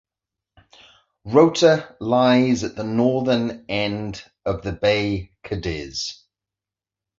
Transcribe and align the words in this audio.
Rota 1.25 1.95
lies 1.99 2.63
at 2.63 2.75
the 2.75 2.83
northern 2.83 3.65
end 3.69 4.23
of 4.47 4.63
the 4.63 4.71
bay 4.71 5.31
Cádiz. 5.43 6.23